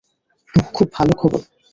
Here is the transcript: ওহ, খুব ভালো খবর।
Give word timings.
ওহ, 0.53 0.67
খুব 0.73 0.87
ভালো 0.93 1.13
খবর। 1.17 1.39